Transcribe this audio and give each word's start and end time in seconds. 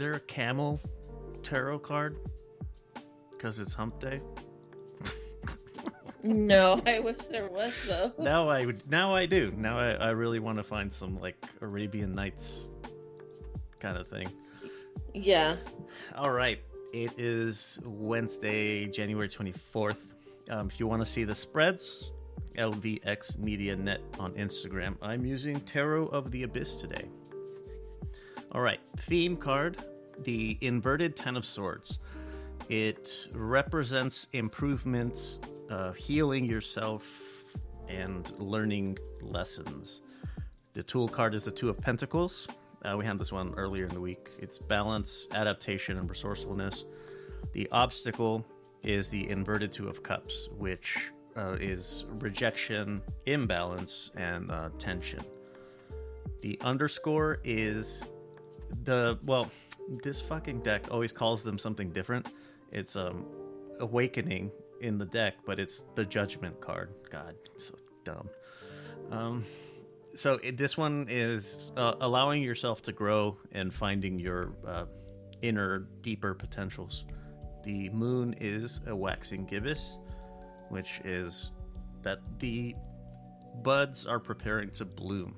is 0.00 0.02
there 0.02 0.14
a 0.14 0.20
camel 0.20 0.80
tarot 1.42 1.80
card? 1.80 2.16
Because 3.32 3.58
it's 3.58 3.74
hump 3.74 4.00
day? 4.00 4.22
no, 6.22 6.80
I 6.86 7.00
wish 7.00 7.26
there 7.26 7.50
was 7.50 7.74
though. 7.86 8.10
Now 8.18 8.48
I 8.48 8.64
would. 8.64 8.90
Now 8.90 9.14
I 9.14 9.26
do. 9.26 9.52
Now 9.58 9.78
I, 9.78 9.90
I 9.90 10.10
really 10.12 10.38
want 10.38 10.56
to 10.56 10.64
find 10.64 10.90
some 10.90 11.20
like 11.20 11.36
Arabian 11.60 12.14
Nights 12.14 12.68
kind 13.78 13.98
of 13.98 14.08
thing. 14.08 14.32
Yeah. 15.12 15.56
All 16.14 16.30
right. 16.30 16.62
It 16.94 17.12
is 17.18 17.78
Wednesday, 17.84 18.86
January 18.86 19.28
24th. 19.28 19.98
Um, 20.48 20.68
if 20.68 20.80
you 20.80 20.86
want 20.86 21.02
to 21.02 21.06
see 21.06 21.24
the 21.24 21.34
spreads, 21.34 22.10
LVX 22.56 23.36
Media 23.36 23.76
Net 23.76 24.00
on 24.18 24.32
Instagram. 24.32 24.96
I'm 25.02 25.26
using 25.26 25.60
Tarot 25.60 26.06
of 26.06 26.30
the 26.30 26.44
Abyss 26.44 26.76
today. 26.76 27.04
All 28.52 28.62
right, 28.62 28.80
theme 28.98 29.36
card 29.36 29.76
the 30.24 30.58
inverted 30.60 31.16
Ten 31.16 31.36
of 31.36 31.44
Swords. 31.44 31.98
It 32.68 33.28
represents 33.32 34.26
improvements, 34.32 35.40
uh, 35.70 35.92
healing 35.92 36.44
yourself, 36.44 37.44
and 37.88 38.32
learning 38.38 38.98
lessons. 39.20 40.02
The 40.74 40.82
tool 40.82 41.08
card 41.08 41.34
is 41.34 41.44
the 41.44 41.50
Two 41.50 41.68
of 41.68 41.80
Pentacles. 41.80 42.46
Uh, 42.84 42.96
we 42.96 43.04
had 43.04 43.18
this 43.18 43.32
one 43.32 43.52
earlier 43.56 43.84
in 43.84 43.92
the 43.92 44.00
week. 44.00 44.30
It's 44.38 44.58
balance, 44.58 45.26
adaptation, 45.32 45.98
and 45.98 46.08
resourcefulness. 46.08 46.84
The 47.52 47.68
obstacle 47.72 48.46
is 48.82 49.08
the 49.08 49.28
inverted 49.28 49.72
Two 49.72 49.88
of 49.88 50.02
Cups, 50.02 50.48
which 50.56 51.10
uh, 51.36 51.56
is 51.60 52.06
rejection, 52.20 53.02
imbalance, 53.26 54.10
and 54.16 54.50
uh, 54.50 54.70
tension. 54.78 55.24
The 56.40 56.58
underscore 56.62 57.40
is 57.44 58.02
the 58.84 59.18
well, 59.24 59.50
this 60.02 60.20
fucking 60.20 60.60
deck 60.60 60.86
always 60.90 61.12
calls 61.12 61.42
them 61.42 61.58
something 61.58 61.90
different. 61.90 62.26
It's 62.72 62.96
um 62.96 63.26
awakening 63.80 64.50
in 64.80 64.98
the 64.98 65.06
deck, 65.06 65.34
but 65.44 65.58
it's 65.58 65.84
the 65.94 66.04
judgment 66.04 66.60
card. 66.60 66.94
God, 67.10 67.34
so 67.58 67.74
dumb. 68.04 68.28
Um, 69.10 69.44
so 70.14 70.34
it, 70.42 70.56
this 70.56 70.76
one 70.76 71.06
is 71.08 71.72
uh, 71.76 71.94
allowing 72.00 72.42
yourself 72.42 72.82
to 72.82 72.92
grow 72.92 73.38
and 73.52 73.72
finding 73.72 74.18
your 74.18 74.54
uh, 74.66 74.84
inner, 75.42 75.88
deeper 76.02 76.34
potentials. 76.34 77.04
The 77.64 77.90
moon 77.90 78.34
is 78.40 78.80
a 78.86 78.94
waxing 78.94 79.44
gibbous, 79.46 79.98
which 80.68 81.00
is 81.04 81.52
that 82.02 82.20
the 82.38 82.74
buds 83.62 84.06
are 84.06 84.18
preparing 84.18 84.70
to 84.70 84.84
bloom. 84.84 85.36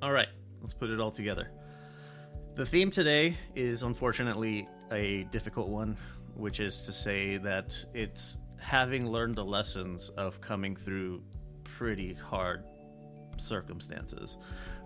All 0.00 0.12
right, 0.12 0.28
let's 0.60 0.74
put 0.74 0.90
it 0.90 1.00
all 1.00 1.10
together. 1.10 1.50
The 2.58 2.66
theme 2.66 2.90
today 2.90 3.36
is 3.54 3.84
unfortunately 3.84 4.66
a 4.90 5.22
difficult 5.30 5.68
one, 5.68 5.96
which 6.34 6.58
is 6.58 6.84
to 6.86 6.92
say 6.92 7.36
that 7.36 7.72
it's 7.94 8.40
having 8.58 9.08
learned 9.08 9.36
the 9.36 9.44
lessons 9.44 10.08
of 10.16 10.40
coming 10.40 10.74
through 10.74 11.22
pretty 11.62 12.14
hard 12.14 12.64
circumstances. 13.36 14.38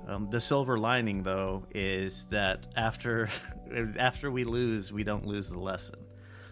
Um, 0.06 0.28
the 0.28 0.38
silver 0.38 0.78
lining, 0.78 1.22
though, 1.22 1.64
is 1.70 2.26
that 2.26 2.68
after 2.76 3.30
after 3.98 4.30
we 4.30 4.44
lose, 4.44 4.92
we 4.92 5.02
don't 5.02 5.24
lose 5.24 5.48
the 5.48 5.58
lesson. 5.58 6.00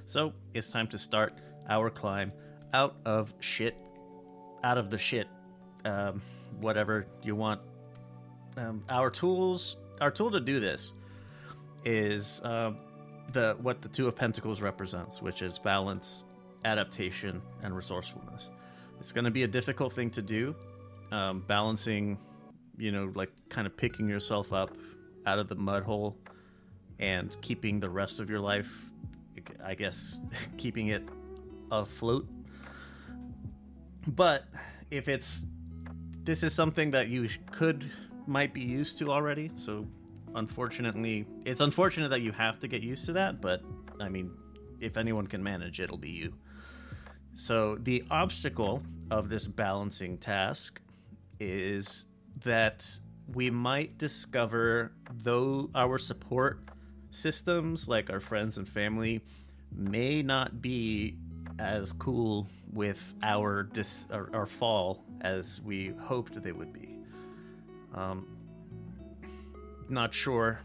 So 0.06 0.32
it's 0.54 0.70
time 0.70 0.86
to 0.86 0.96
start 0.96 1.34
our 1.68 1.90
climb 1.90 2.32
out 2.72 2.96
of 3.04 3.34
shit, 3.40 3.82
out 4.64 4.78
of 4.78 4.88
the 4.88 4.98
shit, 4.98 5.28
um, 5.84 6.22
whatever 6.60 7.06
you 7.22 7.36
want. 7.36 7.60
Um, 8.56 8.82
our 8.88 9.10
tools, 9.10 9.76
our 10.00 10.10
tool 10.10 10.30
to 10.30 10.40
do 10.40 10.60
this, 10.60 10.94
is 11.84 12.40
uh, 12.44 12.72
the 13.32 13.56
what 13.60 13.82
the 13.82 13.88
Two 13.88 14.08
of 14.08 14.16
Pentacles 14.16 14.60
represents, 14.60 15.22
which 15.22 15.42
is 15.42 15.58
balance, 15.58 16.24
adaptation, 16.64 17.42
and 17.62 17.74
resourcefulness. 17.74 18.50
It's 18.98 19.12
going 19.12 19.24
to 19.24 19.30
be 19.30 19.44
a 19.44 19.48
difficult 19.48 19.92
thing 19.92 20.10
to 20.10 20.22
do, 20.22 20.54
um, 21.10 21.42
balancing, 21.46 22.18
you 22.76 22.92
know, 22.92 23.10
like 23.14 23.30
kind 23.48 23.66
of 23.66 23.76
picking 23.76 24.08
yourself 24.08 24.52
up 24.52 24.76
out 25.26 25.38
of 25.38 25.48
the 25.48 25.54
mud 25.54 25.82
hole 25.82 26.16
and 26.98 27.36
keeping 27.40 27.80
the 27.80 27.88
rest 27.88 28.20
of 28.20 28.28
your 28.28 28.40
life, 28.40 28.70
I 29.64 29.74
guess, 29.74 30.20
keeping 30.58 30.88
it 30.88 31.02
afloat. 31.70 32.28
But 34.06 34.44
if 34.90 35.08
it's 35.08 35.46
this 36.24 36.42
is 36.42 36.54
something 36.54 36.90
that 36.90 37.08
you 37.08 37.28
could 37.50 37.90
might 38.26 38.52
be 38.52 38.60
used 38.60 38.98
to 38.98 39.10
already, 39.10 39.50
so 39.56 39.86
unfortunately, 40.34 41.26
it's 41.44 41.60
unfortunate 41.60 42.08
that 42.10 42.22
you 42.22 42.32
have 42.32 42.60
to 42.60 42.68
get 42.68 42.82
used 42.82 43.06
to 43.06 43.12
that, 43.14 43.40
but 43.40 43.62
I 44.00 44.08
mean, 44.08 44.30
if 44.80 44.96
anyone 44.96 45.26
can 45.26 45.42
manage, 45.42 45.80
it'll 45.80 45.98
be 45.98 46.10
you. 46.10 46.32
So, 47.34 47.76
the 47.76 48.04
obstacle 48.10 48.82
of 49.10 49.28
this 49.28 49.46
balancing 49.46 50.18
task 50.18 50.80
is 51.38 52.06
that 52.44 52.86
we 53.32 53.50
might 53.50 53.98
discover 53.98 54.92
though 55.22 55.70
our 55.74 55.98
support 55.98 56.60
systems 57.10 57.88
like 57.88 58.10
our 58.10 58.20
friends 58.20 58.58
and 58.58 58.68
family 58.68 59.20
may 59.72 60.22
not 60.22 60.60
be 60.60 61.16
as 61.58 61.92
cool 61.92 62.48
with 62.72 63.14
our 63.22 63.64
dis 63.64 64.06
our, 64.12 64.30
our 64.32 64.46
fall 64.46 65.04
as 65.20 65.60
we 65.62 65.92
hoped 66.00 66.40
they 66.42 66.52
would 66.52 66.72
be 66.72 66.96
um 67.94 68.26
not 69.90 70.14
sure. 70.14 70.60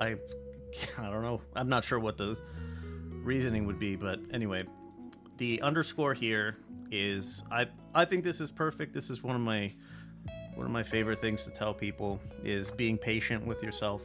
I 0.00 0.16
i 0.98 1.04
don't 1.10 1.22
know. 1.22 1.40
I'm 1.54 1.68
not 1.68 1.84
sure 1.84 1.98
what 1.98 2.16
the 2.16 2.38
reasoning 3.22 3.66
would 3.66 3.78
be 3.78 3.94
but 3.94 4.18
anyway 4.32 4.64
the 5.36 5.62
underscore 5.62 6.12
here 6.12 6.56
is 6.90 7.44
i 7.52 7.64
i 7.94 8.04
think 8.04 8.24
this 8.24 8.40
is 8.40 8.50
perfect. 8.50 8.92
This 8.92 9.10
is 9.10 9.22
one 9.22 9.36
of 9.36 9.42
my 9.42 9.72
one 10.54 10.66
of 10.66 10.72
my 10.72 10.82
favorite 10.82 11.20
things 11.20 11.44
to 11.44 11.50
tell 11.50 11.72
people 11.72 12.20
is 12.44 12.70
being 12.70 12.98
patient 12.98 13.46
with 13.46 13.62
yourself 13.62 14.02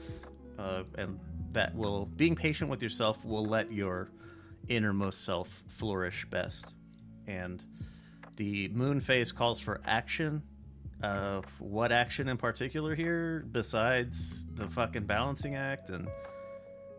uh, 0.58 0.84
and 0.98 1.20
that 1.52 1.74
will 1.76 2.06
being 2.16 2.36
patient 2.36 2.70
with 2.70 2.82
yourself 2.82 3.24
will 3.26 3.46
let 3.46 3.72
your 3.72 4.10
innermost 4.70 5.26
self 5.26 5.64
flourish 5.68 6.26
best. 6.30 6.74
And 7.28 7.64
the 8.36 8.68
moon 8.70 9.02
phase 9.02 9.32
calls 9.32 9.60
for 9.60 9.82
action 9.86 10.42
uh, 11.04 11.42
what 11.60 11.92
action 11.92 12.28
in 12.28 12.38
particular 12.38 12.96
here 12.96 13.46
besides 13.52 14.48
the 14.56 14.68
fucking 14.68 15.06
balancing 15.06 15.56
act 15.56 15.90
and 15.90 16.08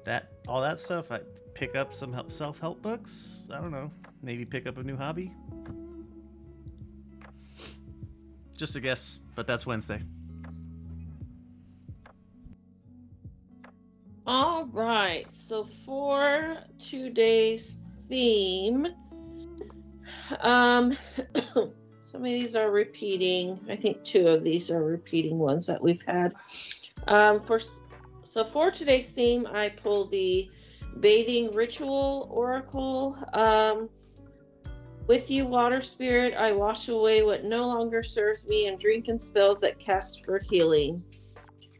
that 0.04 0.32
all 0.46 0.60
that 0.60 0.78
stuff 0.78 1.10
i 1.10 1.20
pick 1.54 1.74
up 1.74 1.94
some 1.94 2.22
self-help 2.28 2.80
books 2.80 3.48
i 3.52 3.60
don't 3.60 3.72
know 3.72 3.90
maybe 4.22 4.44
pick 4.44 4.66
up 4.66 4.78
a 4.78 4.82
new 4.82 4.96
hobby 4.96 5.32
just 8.58 8.74
a 8.74 8.80
guess, 8.80 9.20
but 9.36 9.46
that's 9.46 9.64
Wednesday. 9.64 10.02
All 14.26 14.66
right. 14.66 15.26
So 15.30 15.64
for 15.64 16.58
today's 16.78 17.76
theme, 18.08 18.88
um, 20.40 20.96
some 22.10 22.22
of 22.22 22.28
these 22.28 22.56
are 22.56 22.70
repeating. 22.70 23.60
I 23.68 23.76
think 23.76 24.02
two 24.02 24.28
of 24.28 24.42
these 24.42 24.70
are 24.70 24.82
repeating 24.82 25.38
ones 25.38 25.66
that 25.66 25.82
we've 25.82 26.02
had. 26.06 26.32
Um, 27.06 27.44
for 27.44 27.60
so 28.22 28.44
for 28.44 28.70
today's 28.70 29.10
theme, 29.10 29.46
I 29.52 29.68
pulled 29.68 30.10
the 30.10 30.50
bathing 31.00 31.52
ritual 31.52 32.26
oracle. 32.30 33.14
Um, 33.34 33.90
with 35.06 35.30
you, 35.30 35.44
water 35.44 35.82
spirit, 35.82 36.32
I 36.32 36.52
wash 36.52 36.88
away 36.88 37.22
what 37.22 37.44
no 37.44 37.66
longer 37.66 38.02
serves 38.02 38.48
me 38.48 38.68
and 38.68 38.78
drink 38.78 39.08
in 39.08 39.20
spells 39.20 39.60
that 39.60 39.78
cast 39.78 40.24
for 40.24 40.40
healing. 40.42 41.04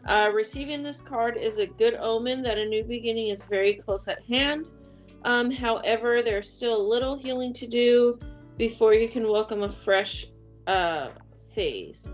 Uh, 0.07 0.31
receiving 0.35 0.83
this 0.83 1.01
card 1.01 1.39
is 1.39 1.59
a 1.59 1.67
good 1.67 1.95
omen 1.95 2.43
that 2.43 2.59
a 2.59 2.67
new 2.67 2.85
beginning 2.85 3.29
is 3.29 3.47
very 3.47 3.73
close 3.73 4.09
at 4.09 4.23
hand. 4.25 4.69
Um, 5.25 5.51
however, 5.51 6.23
there's 6.23 6.51
still 6.51 6.79
a 6.79 6.87
little 6.87 7.17
healing 7.17 7.55
to 7.55 7.67
do 7.67 8.19
before 8.59 8.93
you 8.93 9.09
can 9.09 9.31
welcome 9.31 9.63
a 9.63 9.69
fresh 9.71 10.27
uh, 10.67 11.09
phase. 11.55 12.11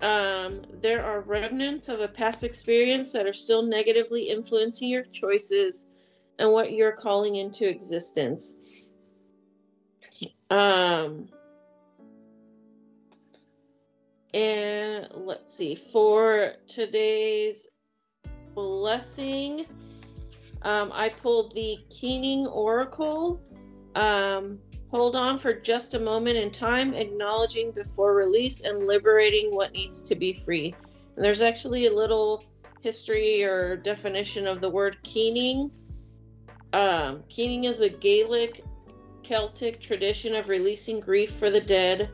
Um, 0.00 0.62
there 0.80 1.04
are 1.04 1.22
remnants 1.22 1.88
of 1.88 2.00
a 2.00 2.06
past 2.06 2.44
experience 2.44 3.12
that 3.12 3.26
are 3.26 3.32
still 3.32 3.62
negatively 3.62 4.30
influencing 4.30 4.88
your 4.88 5.02
choices 5.02 5.86
and 6.38 6.52
what 6.52 6.72
you're 6.72 6.92
calling 6.92 7.34
into 7.36 7.68
existence. 7.68 8.54
Um, 10.50 11.28
and 14.32 15.08
let's 15.12 15.52
see, 15.52 15.74
for 15.74 16.52
today's 16.68 17.66
blessing, 18.54 19.66
um, 20.62 20.92
I 20.94 21.08
pulled 21.08 21.54
the 21.56 21.78
Keening 21.90 22.46
Oracle. 22.46 23.42
Um, 23.96 24.60
hold 24.90 25.16
on 25.16 25.38
for 25.38 25.52
just 25.52 25.94
a 25.94 26.00
moment 26.00 26.36
in 26.36 26.50
time, 26.50 26.94
acknowledging 26.94 27.70
before 27.72 28.14
release 28.14 28.62
and 28.62 28.86
liberating 28.86 29.54
what 29.54 29.72
needs 29.72 30.02
to 30.02 30.14
be 30.14 30.32
free. 30.32 30.74
And 31.16 31.24
there's 31.24 31.42
actually 31.42 31.86
a 31.86 31.92
little 31.92 32.44
history 32.80 33.42
or 33.42 33.76
definition 33.76 34.46
of 34.46 34.60
the 34.60 34.70
word 34.70 34.96
keening. 35.02 35.70
Um, 36.72 37.22
keening 37.28 37.64
is 37.64 37.80
a 37.80 37.88
Gaelic 37.88 38.64
Celtic 39.22 39.80
tradition 39.80 40.34
of 40.34 40.48
releasing 40.48 41.00
grief 41.00 41.32
for 41.32 41.50
the 41.50 41.60
dead 41.60 42.10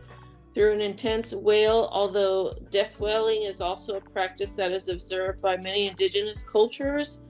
through 0.54 0.72
an 0.72 0.80
intense 0.80 1.32
wail, 1.32 1.88
although 1.92 2.54
death 2.70 3.00
wailing 3.00 3.42
is 3.42 3.60
also 3.60 3.94
a 3.94 4.00
practice 4.00 4.54
that 4.56 4.72
is 4.72 4.88
observed 4.88 5.42
by 5.42 5.56
many 5.56 5.88
indigenous 5.88 6.44
cultures, 6.44 7.20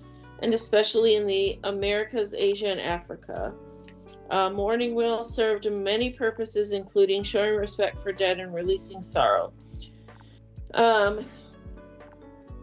and 0.43 0.53
especially 0.53 1.17
in 1.17 1.27
the 1.27 1.59
Americas, 1.65 2.35
Asia, 2.35 2.69
and 2.69 2.81
Africa. 2.81 3.55
Uh, 4.31 4.51
mourning 4.51 4.95
wail 4.95 5.23
served 5.23 5.71
many 5.71 6.11
purposes, 6.11 6.73
including 6.73 7.23
showing 7.23 7.55
respect 7.55 8.03
for 8.03 8.13
dead 8.13 8.41
and 8.41 8.55
releasing 8.55 9.03
sorrow. 9.03 9.53
Um, 10.73 11.25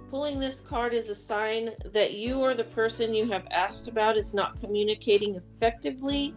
pulling 0.09 0.39
this 0.39 0.59
card 0.59 0.93
is 0.93 1.09
a 1.09 1.15
sign 1.15 1.71
that 1.85 2.13
you 2.13 2.39
or 2.39 2.53
the 2.53 2.65
person 2.65 3.13
you 3.13 3.25
have 3.31 3.45
asked 3.51 3.87
about 3.87 4.17
is 4.17 4.33
not 4.33 4.59
communicating 4.59 5.35
effectively. 5.35 6.35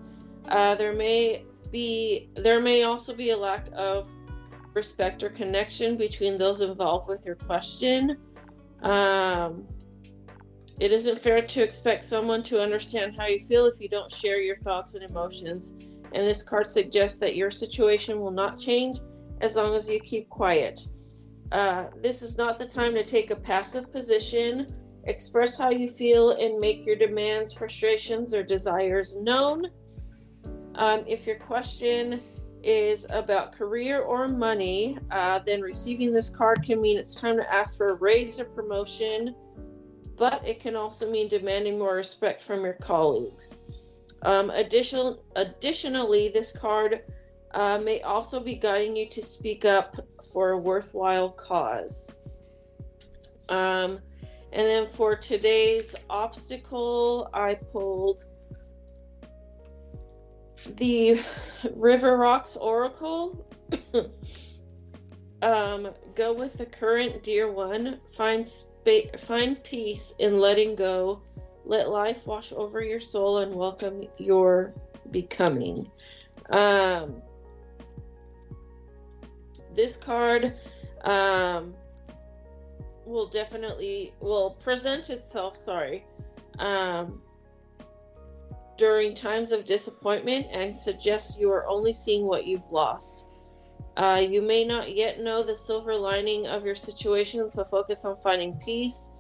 Uh, 0.49 0.75
there 0.77 0.93
may 0.93 1.45
be 1.73 2.29
there 2.37 2.61
may 2.61 2.85
also 2.85 3.13
be 3.13 3.31
a 3.31 3.37
lack 3.37 3.69
of 3.75 4.09
respect 4.75 5.23
or 5.23 5.31
connection 5.31 5.97
between 5.97 6.39
those 6.39 6.61
involved 6.61 7.09
with 7.09 7.25
your 7.27 7.35
question. 7.35 8.17
Um, 8.83 9.67
it 10.81 10.93
isn't 10.93 11.19
fair 11.19 11.41
to 11.41 11.63
expect 11.63 12.05
someone 12.05 12.43
to 12.45 12.61
understand 12.61 13.17
how 13.19 13.27
you 13.27 13.41
feel 13.41 13.67
if 13.67 13.81
you 13.81 13.89
don't 13.89 14.11
share 14.11 14.41
your 14.41 14.57
thoughts 14.57 14.95
and 14.95 15.09
emotions. 15.09 15.73
And 16.13 16.29
this 16.29 16.43
card 16.43 16.67
suggests 16.67 17.19
that 17.21 17.37
your 17.37 17.51
situation 17.51 18.21
will 18.21 18.31
not 18.31 18.59
change 18.59 18.99
as 19.41 19.57
long 19.57 19.75
as 19.75 19.89
you 19.89 20.01
keep 20.01 20.29
quiet. 20.29 20.81
Uh, 21.53 21.85
this 22.03 22.23
is 22.23 22.37
not 22.37 22.59
the 22.59 22.67
time 22.67 22.95
to 22.95 23.05
take 23.05 23.31
a 23.31 23.37
passive 23.37 23.93
position. 23.93 24.67
Express 25.05 25.57
how 25.57 25.71
you 25.71 25.87
feel 25.87 26.31
and 26.33 26.59
make 26.59 26.85
your 26.85 26.97
demands, 26.97 27.53
frustrations, 27.53 28.35
or 28.35 28.43
desires 28.43 29.17
known. 29.17 29.67
Um, 30.77 31.05
if 31.07 31.27
your 31.27 31.37
question 31.37 32.21
is 32.63 33.07
about 33.11 33.53
career 33.53 34.01
or 34.01 34.27
money, 34.27 34.99
uh, 35.11 35.39
then 35.41 35.61
receiving 35.61 36.13
this 36.13 36.31
card 36.31 36.65
can 36.65 36.81
mean 36.81 36.97
it's 36.97 37.15
time 37.15 37.37
to 37.37 37.53
ask 37.53 37.77
for 37.77 37.91
a 37.91 37.95
raise 37.95 38.41
or 38.41 38.47
promotion, 38.47 39.35
but 40.17 40.47
it 40.47 40.61
can 40.61 40.77
also 40.77 41.11
mean 41.11 41.29
demanding 41.29 41.79
more 41.79 41.95
respect 41.95 42.43
from 42.43 42.63
your 42.63 42.75
colleagues. 42.75 43.55
Um, 44.23 44.51
additional, 44.51 45.23
additionally, 45.37 46.29
this 46.29 46.53
card 46.53 47.03
uh, 47.53 47.79
may 47.79 48.01
also 48.03 48.41
be 48.41 48.55
guiding 48.55 48.97
you 48.97 49.09
to 49.11 49.23
speak 49.23 49.65
up 49.65 49.95
for 50.33 50.53
a 50.53 50.59
worthwhile 50.59 51.31
cause. 51.31 52.11
Um, 53.49 54.01
and 54.53 54.67
then 54.67 54.87
for 54.87 55.17
today's 55.17 55.95
obstacle, 56.09 57.29
I 57.35 57.55
pulled 57.55 58.25
the 60.77 61.21
River 61.75 62.17
Rocks 62.17 62.57
Oracle. 62.57 63.47
um, 65.43 65.91
go 66.15 66.33
with 66.33 66.55
the 66.55 66.67
current, 66.67 67.23
dear 67.23 67.51
one. 67.51 68.01
Find 68.17 68.49
spa- 68.85 69.19
find 69.19 69.63
peace 69.65 70.15
in 70.19 70.41
letting 70.41 70.75
go. 70.75 71.23
Let 71.65 71.89
life 71.89 72.27
wash 72.27 72.53
over 72.53 72.83
your 72.83 73.01
soul 73.01 73.39
and 73.39 73.55
welcome 73.55 74.05
your 74.19 74.75
becoming. 75.11 75.91
Um, 76.51 77.23
this 79.75 79.97
card 79.97 80.55
um, 81.05 81.75
will 83.07 83.27
definitely 83.27 84.13
will 84.21 84.51
present 84.51 85.11
itself. 85.11 85.57
Sorry. 85.57 86.05
Um, 86.59 87.23
during 88.77 89.15
times 89.15 89.53
of 89.53 89.65
disappointment 89.65 90.47
and 90.51 90.77
suggests 90.77 91.39
you 91.39 91.51
are 91.51 91.67
only 91.67 91.93
seeing 91.93 92.27
what 92.27 92.45
you've 92.45 92.71
lost. 92.71 93.25
Uh, 93.97 94.25
you 94.29 94.43
may 94.43 94.65
not 94.65 94.95
yet 94.95 95.21
know 95.21 95.43
the 95.43 95.55
silver 95.55 95.95
lining 95.95 96.47
of 96.47 96.65
your 96.65 96.75
situation, 96.75 97.49
so 97.49 97.65
focus 97.65 98.05
on 98.05 98.17
finding 98.17 98.55
peace 98.65 99.13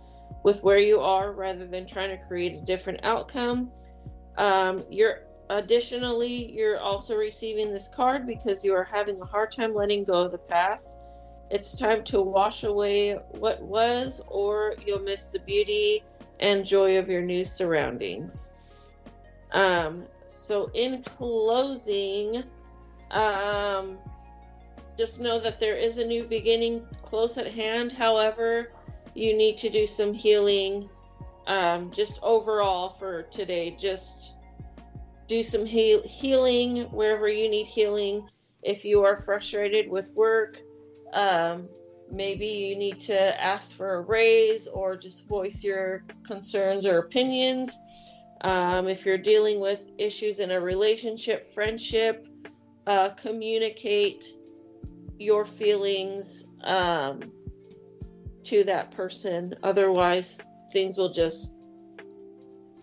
with 0.42 0.62
where 0.62 0.78
you 0.78 1.00
are 1.00 1.32
rather 1.32 1.66
than 1.66 1.86
trying 1.86 2.10
to 2.10 2.26
create 2.26 2.60
a 2.60 2.64
different 2.64 3.00
outcome. 3.04 3.70
Um, 4.36 4.84
you're 4.90 5.20
additionally, 5.50 6.52
you're 6.52 6.80
also 6.80 7.16
receiving 7.16 7.72
this 7.72 7.88
card 7.88 8.26
because 8.26 8.64
you 8.64 8.74
are 8.74 8.84
having 8.84 9.20
a 9.20 9.24
hard 9.24 9.52
time 9.52 9.74
letting 9.74 10.04
go 10.04 10.24
of 10.24 10.32
the 10.32 10.38
past. 10.38 10.98
It's 11.50 11.76
time 11.78 12.02
to 12.04 12.20
wash 12.20 12.64
away 12.64 13.12
what 13.30 13.62
was, 13.62 14.20
or 14.26 14.74
you'll 14.84 15.00
miss 15.00 15.30
the 15.30 15.38
beauty 15.40 16.02
and 16.40 16.64
joy 16.64 16.98
of 16.98 17.08
your 17.08 17.22
new 17.22 17.44
surroundings. 17.44 18.50
Um, 19.52 20.06
so, 20.26 20.68
in 20.74 21.02
closing, 21.02 22.42
um, 23.12 23.98
just 24.96 25.20
know 25.20 25.38
that 25.38 25.58
there 25.58 25.76
is 25.76 25.98
a 25.98 26.04
new 26.04 26.24
beginning 26.24 26.86
close 27.02 27.36
at 27.38 27.52
hand. 27.52 27.92
However, 27.92 28.72
you 29.14 29.36
need 29.36 29.56
to 29.58 29.70
do 29.70 29.86
some 29.86 30.12
healing 30.12 30.88
um, 31.46 31.90
just 31.90 32.18
overall 32.22 32.90
for 32.90 33.22
today. 33.24 33.76
Just 33.78 34.36
do 35.26 35.42
some 35.42 35.66
heal- 35.66 36.02
healing 36.02 36.82
wherever 36.90 37.28
you 37.28 37.48
need 37.48 37.66
healing. 37.66 38.28
If 38.62 38.84
you 38.84 39.02
are 39.02 39.16
frustrated 39.16 39.90
with 39.90 40.12
work, 40.12 40.60
um, 41.12 41.68
maybe 42.10 42.46
you 42.46 42.76
need 42.76 43.00
to 43.00 43.42
ask 43.42 43.76
for 43.76 43.96
a 43.96 44.00
raise 44.02 44.66
or 44.66 44.96
just 44.96 45.26
voice 45.26 45.62
your 45.62 46.04
concerns 46.24 46.86
or 46.86 46.98
opinions. 46.98 47.78
Um, 48.42 48.88
if 48.88 49.06
you're 49.06 49.18
dealing 49.18 49.60
with 49.60 49.88
issues 49.98 50.38
in 50.38 50.50
a 50.50 50.60
relationship, 50.60 51.44
friendship, 51.52 52.26
uh, 52.86 53.10
communicate 53.10 54.24
your 55.18 55.44
feelings 55.44 56.44
um, 56.62 57.32
to 58.44 58.64
that 58.64 58.90
person. 58.90 59.54
Otherwise, 59.62 60.38
things 60.72 60.96
will 60.96 61.12
just, 61.12 61.54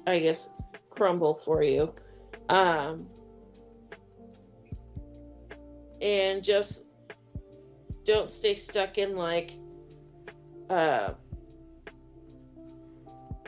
I 0.08 0.20
guess, 0.20 0.50
crumble 0.90 1.36
for 1.36 1.64
you. 1.64 1.94
Um, 2.50 3.08
and 6.02 6.44
just 6.44 6.86
don't 8.06 8.32
stay 8.32 8.54
stuck 8.54 8.98
in 8.98 9.16
like 9.16 9.58
uh, 10.70 11.14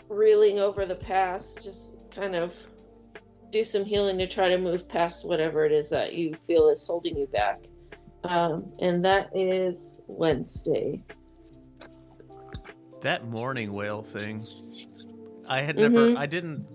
reeling 0.09 0.59
over 0.59 0.85
the 0.85 0.95
past. 0.95 1.63
Just 1.63 1.97
kind 2.11 2.35
of 2.35 2.55
do 3.49 3.63
some 3.63 3.85
healing 3.85 4.17
to 4.17 4.27
try 4.27 4.49
to 4.49 4.57
move 4.57 4.87
past 4.87 5.25
whatever 5.25 5.65
it 5.65 5.71
is 5.71 5.89
that 5.89 6.13
you 6.13 6.35
feel 6.35 6.69
is 6.69 6.85
holding 6.85 7.17
you 7.17 7.27
back. 7.27 7.65
Um, 8.25 8.71
and 8.79 9.03
that 9.05 9.29
is 9.35 9.97
Wednesday. 10.07 11.03
That 13.01 13.27
mourning 13.27 13.73
wail 13.73 14.01
thing, 14.01 14.45
I 15.49 15.61
had 15.61 15.75
never, 15.75 16.07
Mhm. 16.11 16.17
I 16.17 16.25
didn't 16.25 16.65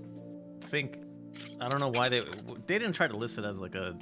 think, 0.63 0.99
I 1.61 1.69
don't 1.69 1.81
know 1.81 1.89
why 1.89 2.11
they, 2.11 2.21
they 2.67 2.79
didn't 2.79 2.93
try 2.93 3.09
to 3.09 3.17
list 3.17 3.39
it 3.39 3.45
as 3.45 3.59
like 3.59 3.75
a 3.75 3.97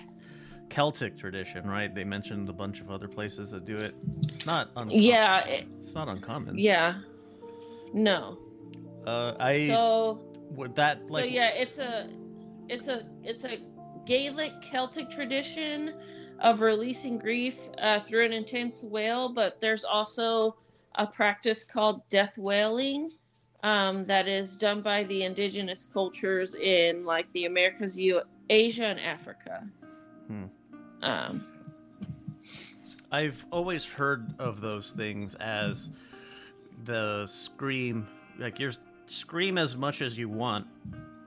Celtic 0.68 1.16
tradition, 1.16 1.68
right? 1.70 1.94
They 1.94 2.02
mentioned 2.02 2.48
a 2.48 2.52
bunch 2.52 2.80
of 2.80 2.90
other 2.90 3.06
places 3.06 3.52
that 3.52 3.64
do 3.64 3.76
it. 3.76 3.94
It's 4.24 4.44
not 4.44 4.68
uncommon. 4.76 5.00
Yeah, 5.00 5.44
it- 5.46 5.68
it's 5.80 5.94
not 5.94 6.08
uncommon. 6.08 6.58
Yeah. 6.58 7.00
No. 7.94 8.38
Uh, 9.06 9.34
I 9.38 9.68
So 9.68 10.24
would 10.50 10.74
that 10.74 11.08
like 11.08 11.24
so 11.24 11.30
yeah, 11.30 11.50
it's 11.50 11.78
a 11.78 12.08
it's 12.68 12.88
a 12.88 13.06
it's 13.22 13.44
a 13.44 13.58
Gaelic 14.04 14.50
Celtic 14.60 15.08
tradition 15.08 15.94
of 16.40 16.60
releasing 16.60 17.18
grief 17.18 17.58
uh, 17.78 18.00
through 18.00 18.24
an 18.24 18.32
intense 18.32 18.82
wail, 18.82 19.28
but 19.28 19.60
there's 19.60 19.84
also 19.84 20.56
a 20.96 21.06
practice 21.06 21.64
called 21.64 22.06
death 22.08 22.36
wailing 22.38 23.10
um, 23.62 24.04
that 24.04 24.28
is 24.28 24.56
done 24.56 24.82
by 24.82 25.04
the 25.04 25.24
indigenous 25.24 25.86
cultures 25.92 26.54
in 26.54 27.04
like 27.04 27.26
the 27.32 27.46
Americas, 27.46 27.98
U- 27.98 28.22
Asia, 28.50 28.84
and 28.84 29.00
Africa. 29.00 29.66
Hmm. 30.28 30.44
Um, 31.02 31.44
I've 33.10 33.44
always 33.50 33.84
heard 33.84 34.34
of 34.38 34.60
those 34.60 34.92
things 34.92 35.34
as 35.36 35.90
the 36.84 37.26
scream, 37.26 38.06
like 38.38 38.58
you're 38.58 38.72
scream 39.06 39.56
as 39.58 39.76
much 39.76 40.02
as 40.02 40.18
you 40.18 40.28
want, 40.28 40.66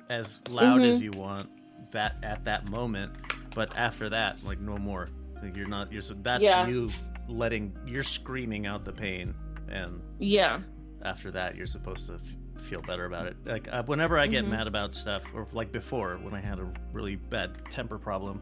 as 0.09 0.41
loud 0.49 0.81
as 0.81 1.01
you 1.01 1.11
want, 1.11 1.49
that 1.91 2.15
at 2.23 2.43
that 2.45 2.69
moment, 2.69 3.13
but 3.55 3.75
after 3.75 4.09
that, 4.09 4.43
like 4.43 4.59
no 4.59 4.77
more. 4.77 5.09
Like 5.41 5.55
you're 5.55 5.67
not. 5.67 5.91
You're 5.91 6.01
so 6.01 6.15
that's 6.21 6.43
Yeah. 6.43 6.67
you 6.67 6.89
letting. 7.27 7.75
You're 7.85 8.03
screaming 8.03 8.65
out 8.65 8.83
the 8.85 8.91
pain, 8.91 9.33
and 9.69 10.01
yeah. 10.19 10.59
after 11.03 11.31
that, 11.31 11.55
you're 11.55 11.67
supposed 11.67 12.07
to 12.07 12.15
f- 12.15 12.63
feel 12.63 12.81
better 12.81 13.05
about 13.05 13.27
it. 13.27 13.37
Like 13.45 13.67
uh, 13.71 13.83
whenever 13.83 14.17
I 14.17 14.27
get 14.27 14.45
Mhm. 14.45 14.49
mad 14.49 14.67
about 14.67 14.93
stuff, 14.93 15.23
or 15.33 15.47
like 15.53 15.71
before 15.71 16.17
when 16.17 16.33
I 16.33 16.41
had 16.41 16.59
a 16.59 16.71
really 16.91 17.15
bad 17.15 17.51
temper 17.69 17.97
problem, 17.97 18.41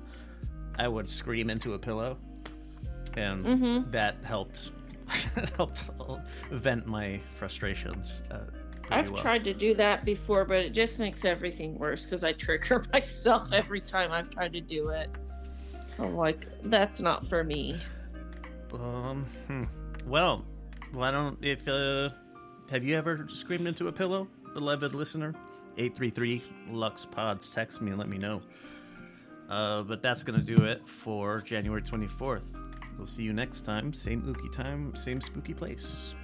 I 0.77 0.87
would 0.87 1.09
scream 1.09 1.49
into 1.49 1.73
a 1.75 1.79
pillow, 1.79 2.17
and 3.15 3.43
Mm-hmm. 3.43 3.91
that 3.91 4.17
helped 4.23 4.71
helped 5.55 5.83
vent 6.51 6.87
my 6.87 7.19
frustrations. 7.37 8.23
Uh, 8.31 8.39
I've 8.89 9.11
well. 9.11 9.21
tried 9.21 9.43
to 9.45 9.53
do 9.53 9.73
that 9.75 10.05
before, 10.05 10.45
but 10.45 10.57
it 10.57 10.71
just 10.71 10.99
makes 10.99 11.25
everything 11.25 11.77
worse 11.77 12.05
because 12.05 12.23
I 12.23 12.33
trigger 12.33 12.85
myself 12.93 13.51
every 13.51 13.81
time 13.81 14.11
I've 14.11 14.29
tried 14.29 14.53
to 14.53 14.61
do 14.61 14.89
it. 14.89 15.09
I'm 15.99 16.15
like, 16.15 16.47
that's 16.63 17.01
not 17.01 17.25
for 17.27 17.43
me. 17.43 17.79
Um. 18.73 19.25
Hmm. 19.47 19.63
Well, 20.05 20.45
why 20.91 21.11
don't 21.11 21.43
if 21.43 21.67
uh, 21.67 22.09
have 22.69 22.83
you 22.83 22.95
ever 22.95 23.27
screamed 23.33 23.67
into 23.67 23.87
a 23.87 23.91
pillow, 23.91 24.27
beloved 24.53 24.93
listener? 24.93 25.33
Eight 25.77 25.95
three 25.95 26.09
three 26.09 26.43
Lux 26.69 27.05
Pods. 27.05 27.49
Text 27.53 27.81
me 27.81 27.91
and 27.91 27.99
let 27.99 28.09
me 28.09 28.17
know. 28.17 28.41
Uh, 29.49 29.83
but 29.83 30.01
that's 30.01 30.23
gonna 30.23 30.41
do 30.41 30.65
it 30.65 30.85
for 30.85 31.39
January 31.39 31.81
twenty 31.81 32.07
fourth. 32.07 32.57
We'll 32.97 33.07
see 33.07 33.23
you 33.23 33.33
next 33.33 33.61
time. 33.61 33.93
Same 33.93 34.21
ookie 34.23 34.51
time, 34.51 34.95
same 34.95 35.21
spooky 35.21 35.53
place. 35.53 36.15